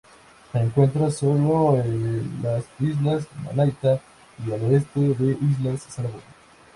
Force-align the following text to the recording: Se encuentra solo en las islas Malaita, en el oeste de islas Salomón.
Se 0.51 0.57
encuentra 0.57 1.11
solo 1.11 1.77
en 1.79 2.41
las 2.41 2.63
islas 2.79 3.27
Malaita, 3.45 4.01
en 4.43 4.51
el 4.51 4.63
oeste 4.65 4.99
de 4.99 5.37
islas 5.39 5.83
Salomón. 5.83 6.21